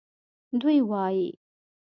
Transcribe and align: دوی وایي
دوی 0.61 0.77
وایي 0.89 1.27